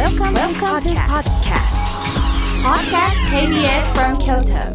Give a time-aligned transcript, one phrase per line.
[0.00, 1.76] Welcome, Welcome to podcast.
[2.64, 4.72] Podcast KBS from Kyoto.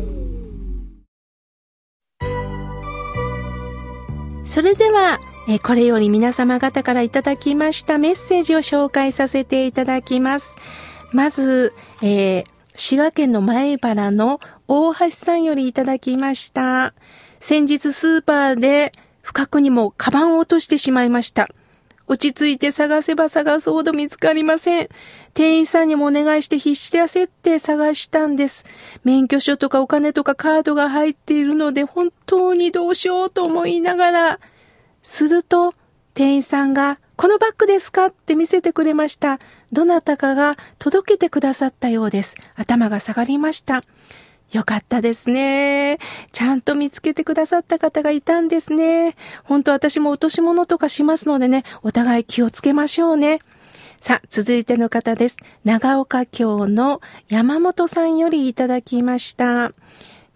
[4.46, 10.58] それでは、えーこれより皆様方からいただきましたメッセージを紹介させていただきます。
[11.11, 11.73] まず、
[12.04, 12.46] えー
[12.76, 16.94] 滋賀県の前原の大橋さんよりいただきました。
[17.39, 18.92] 先日スーパーで
[19.23, 21.50] 不覚にもカバンを落としてしまいました。
[22.08, 24.90] 落ち着いて探せば探すほど見つかりません。
[25.34, 28.63] 店員さんにもお願いして必死で焦って探したんです。
[29.04, 34.40] 免許証とかお金とかカードが入っているので本当にどうしようと思いながら、
[35.02, 35.73] すると
[36.13, 38.08] 店員さんがこのバッグですか？
[38.08, 39.40] って見せてくれました。
[39.72, 42.35] どなたかが届けてくださったようです。
[42.55, 43.82] 頭が下がりました。
[44.52, 45.98] よかったですね。
[46.31, 49.16] ちゃんと見つけてくださった方がいたんですね。
[49.44, 53.40] 本当私も落とし物とかしますのでね、お互い気をつけましょうね。
[53.99, 55.38] さあ、続いての方です。
[55.63, 59.73] 長岡京の山本さんよりいただきました。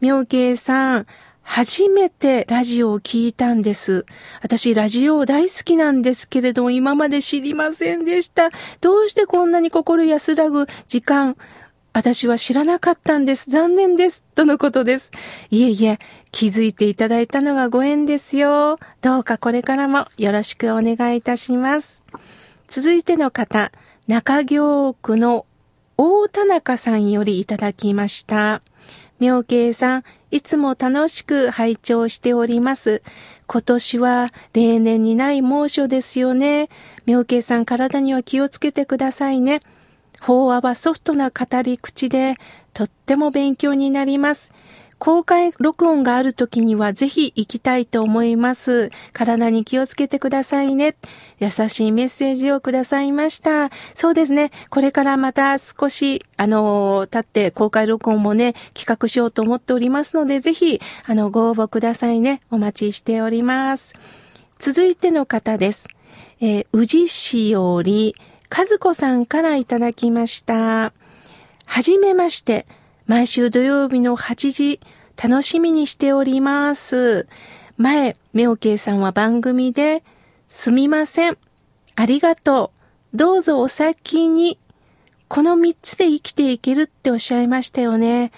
[0.02, 1.06] 妙慶さん、
[1.44, 4.06] 初めてラジオを聞いたんです。
[4.42, 8.50] 私、ラジオ大好きなんですけれども、今まで知りませんでした。
[8.82, 11.36] どうしてこんなに心安らぐ時間、
[11.94, 13.50] 私は知らなかったんです。
[13.50, 14.24] 残念です。
[14.36, 15.12] とのことです。
[15.50, 16.00] いえいえ、
[16.32, 18.78] 気づいていただいたのがご縁ですよ。
[19.02, 22.02] どうかこれからもよろしくお願いいたします。
[22.68, 23.72] 続いての方、
[24.08, 25.46] 中京区の
[25.98, 28.62] 大田中さんよりいただきました。
[29.20, 33.02] 妙慶さん、いつも楽しく拝聴しております。
[33.48, 36.70] 今年は例年にない猛暑ですよね。
[37.06, 39.62] 妙慶さん、体には気をつけてくださいね。
[40.22, 42.36] 法話はソフトな語り口で、
[42.74, 44.54] とっても勉強になります。
[45.00, 48.92] 公開録音がある時にはぜひ行きたいと思います。
[49.14, 50.96] 体に気をつけてくださいね。
[51.40, 53.70] 優しいメッセージをくださいました。
[53.96, 54.52] そうですね。
[54.70, 62.42] これからまた少し、あの、経って公開録音もね、企画しようと思っておりますので、ぜひ、あの、ご応募くださいね。
[62.52, 63.96] お待ちしております。
[64.60, 65.88] 続いての方です。
[66.42, 68.16] えー宇治市より、
[68.50, 70.92] 和子さんからいただきました。
[71.66, 72.66] はじめまして。
[73.06, 74.80] 毎週土曜日の8時、
[75.22, 77.28] 楽しみにしております。
[77.78, 80.04] 前、妙慶さんは番組で、
[80.48, 81.38] すみません。
[81.96, 82.72] ありがと
[83.14, 83.18] う。
[83.18, 84.60] どうぞお先に。
[85.28, 88.32] この3つで生きていけるっておっしゃいましたよね。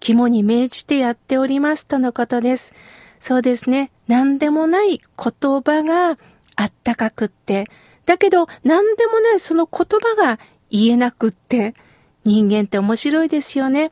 [0.00, 2.74] 肝に銘じてやっておりますとのことです。
[3.20, 3.92] そうですね。
[4.08, 6.18] 何でもない言葉が
[6.56, 7.68] あったかくって。
[8.06, 10.38] だけど、何でもないその言葉が
[10.70, 11.74] 言えなくって。
[12.24, 13.90] 人間って面白いですよね。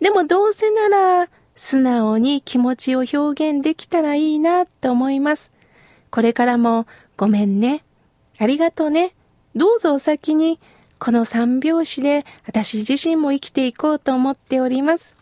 [0.00, 5.50] でもどうせなら、素直に気持ちを表現できたらいいなと思います。
[6.10, 6.86] これからも
[7.16, 7.84] ごめんね。
[8.38, 9.14] ありがとうね。
[9.56, 10.60] どうぞお先に、
[10.98, 15.16] この三拍子で私自身も生きていこうと思っております。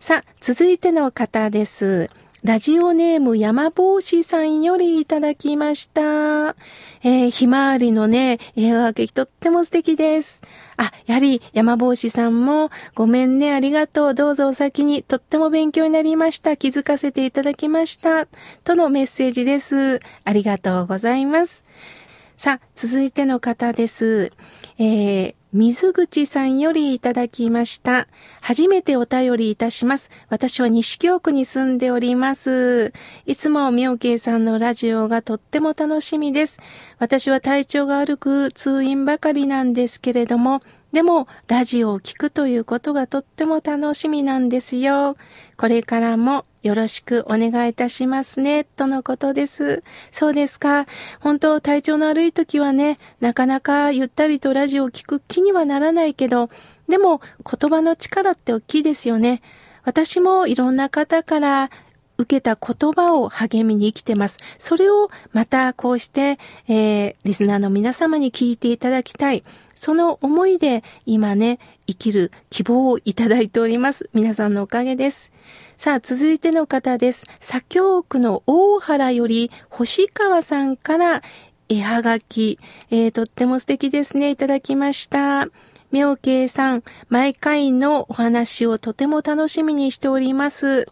[0.00, 2.10] さあ、続いての方です。
[2.44, 6.54] ラジオネーム山帽子さんよりいただきました。
[7.02, 10.42] えー、ひまわりのね、映画劇とっても素敵です。
[10.76, 16.56] あ、やはり山帽子さんも、ごめんね、ありがとう、どうぞお先に、とっても勉強になりました。
[16.56, 18.28] 気づかせていただきました。
[18.62, 19.98] とのメッセージです。
[20.24, 21.64] ありがとうございます。
[22.38, 24.32] さあ、続いての方です。
[24.78, 28.06] えー、水口さんよりいただきました。
[28.40, 30.12] 初めてお便りいたします。
[30.28, 32.92] 私は西京区に住んでおります。
[33.26, 36.60] いつも妙慶さんのラジオがとっても楽しみです。
[37.00, 40.60] 私は体調が悪く通院ばかりなんですけれども、
[40.92, 45.16] でも、ラジオを聞くということがとっても楽しみなんですよ。
[45.58, 49.82] これからもよろしくお願いいたしますね、とのことです。
[50.10, 50.86] そうですか。
[51.20, 56.48] 本当、体調の悪い時はね、なかなかゆったりとラジオを聞く気にはならないけど、
[56.88, 59.42] でも、言葉の力って大きいですよね。
[59.84, 61.70] 私もいろんな方から
[62.20, 64.38] 受けた言葉を励みに生きてます。
[64.58, 69.44] それをまたこうして、えー、リスナーの皆様に聞いていただきたい。
[69.72, 74.10] その思いで今ね、生きる希望をいただいております。
[74.12, 75.30] 皆さんのおかげです。
[75.76, 77.24] さあ、続いての方です。
[77.38, 81.22] 左京区の大原より星川さんから
[81.68, 82.58] 絵はがき、
[82.90, 84.30] えー、とっても素敵ですね。
[84.30, 85.46] いただきました。
[85.92, 90.88] 妙慶さん、毎回のお話をとても楽しみにしております。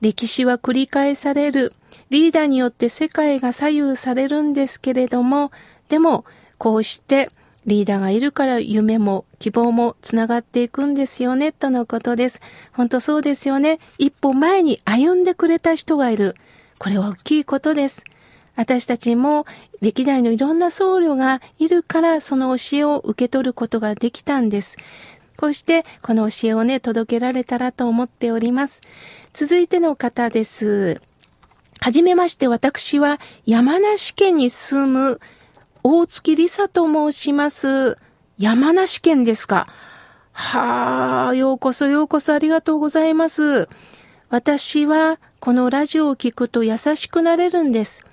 [0.00, 1.72] 歴史は繰り返される。
[2.10, 5.50] リーダーによって世界が左右されるんですけれども、
[5.88, 6.24] でも、
[6.58, 7.28] こうして
[7.66, 12.40] リーダーがいるから夢も希望もつながっていくんですよね、とのことです。
[12.72, 13.80] 本当そうですよね。
[13.98, 16.36] 一歩前に歩んでくれた人がいる。
[16.78, 18.04] これは大きいことです。
[18.54, 19.46] 私たちも
[19.80, 24.78] 歴代のいろんな僧侶がいるからその教えを受け取ることができたんです。
[25.36, 28.80] こうしてこの教えをね、届けられたらと思っております。
[29.36, 30.98] 続いての方です。
[31.82, 35.20] はじめまして、私は山梨県に住む
[35.82, 37.98] 大月梨沙と申します。
[38.38, 39.66] 山梨県ですか？
[40.32, 43.68] はあ、ようこそようこそありがとうございます。
[44.30, 48.06] 私はこのラジオを聞くと優しくなれるんです。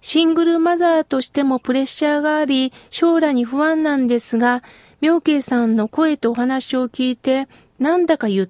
[0.00, 4.62] シングルマザーとしてもプレッシャーがあり、将来に不安なんですが、
[5.02, 7.48] 妙慶さんの声とお話を聞いて、
[7.78, 8.48] なんだかゆっ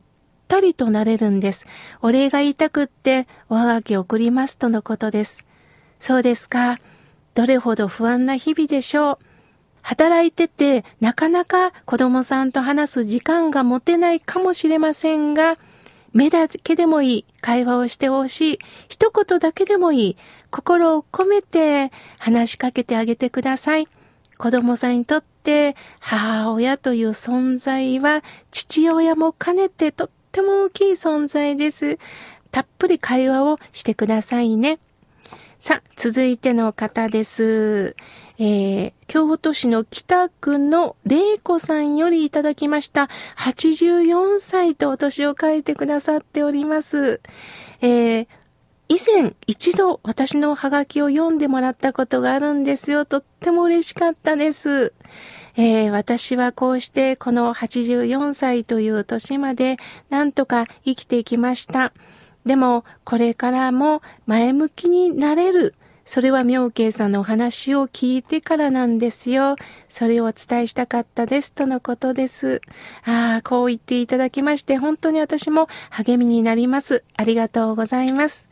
[0.50, 1.66] たりとなれるんです。
[2.02, 5.44] お礼が言いたくって、おはがき送りますとのことです。
[6.00, 6.78] そうですか。
[7.36, 9.18] どれほど不安な日々でしょう。
[9.82, 15.56] 働いてて、なかなか子供さんと話す時間が持てないかもしれませんが、
[16.12, 18.58] 目だけでもいい会話をしてほしい。
[18.88, 20.16] 一言だけでもいい。
[20.50, 23.86] 心を込めて話しかけてあげてください。
[24.36, 31.98] 子供さんにとって母親という存在は父親も兼ねてとっっても大きい存在です。
[32.52, 34.78] たっぷり会話をしてくださいね。
[35.58, 37.96] さあ、続いての方です。
[38.38, 43.08] えー、京都市の北区の玲子さんよりいただきました。
[43.38, 47.20] 84歳とお年を書いてくださっております。
[47.82, 48.26] えー、
[48.88, 53.04] 以前一度私のハガキを読んでもらったことがあるんですよ。
[53.04, 54.92] とっても嬉しかったです。
[55.56, 59.76] えー、私はこうしてこの84歳という年まで
[60.08, 61.92] なんとか生きてきました。
[62.44, 65.74] でもこれからも前向きになれる。
[66.10, 69.54] それは妙慶さんのお話を聞いてからなんですよ。
[69.88, 71.52] それをお伝えしたかったです。
[71.52, 72.62] とのことです。
[73.04, 77.04] ああ、こう言っていただきまして、本当に私も励みになります。
[77.16, 78.48] ありがとうございます。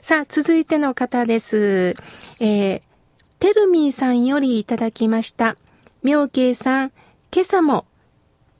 [0.00, 1.96] さあ、続いての方です。
[2.38, 2.82] えー、
[3.40, 5.56] テルミーさんよりいただきました。
[6.02, 6.92] 妙慶さん、
[7.30, 7.84] 今朝も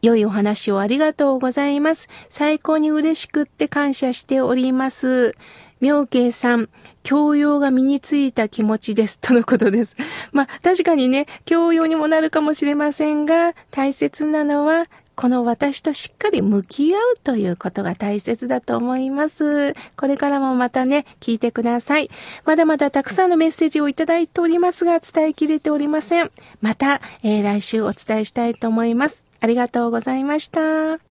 [0.03, 2.09] 良いお話をありがとうございます。
[2.29, 5.35] 最高に嬉しくって感謝しております。
[5.81, 6.69] 妙慶さん、
[7.03, 9.19] 教養が身についた気持ちです。
[9.19, 9.97] とのことです。
[10.33, 14.85] まあ、確かにね、教養にもなるかもしれませんが、大切なのは
[15.21, 19.75] この私としっかり向き合うということが大切だと思います。
[19.95, 22.11] これからもまたね、聞いてください。
[22.47, 26.31] まだまだたくさんのメッセージをいただいておりますが、伝えきれておりません。
[26.63, 29.27] また、えー、来週お伝えしたいと思います。
[29.41, 31.10] ありがとうございました。